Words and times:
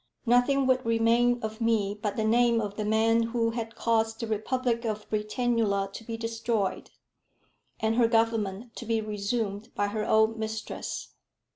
Nothing 0.25 0.65
would 0.65 0.83
remain 0.83 1.39
of 1.43 1.61
me 1.61 1.93
but 2.01 2.15
the 2.15 2.23
name 2.23 2.59
of 2.59 2.75
the 2.75 2.83
man 2.85 3.21
who 3.21 3.51
had 3.51 3.75
caused 3.75 4.19
the 4.19 4.25
republic 4.25 4.83
of 4.83 5.07
Britannula 5.11 5.93
to 5.93 6.03
be 6.03 6.17
destroyed, 6.17 6.89
and 7.79 7.97
her 7.97 8.07
government 8.07 8.75
to 8.77 8.87
be 8.87 8.99
resumed 8.99 9.69
by 9.75 9.89
her 9.89 10.03
old 10.09 10.37
mistress. 10.39 11.09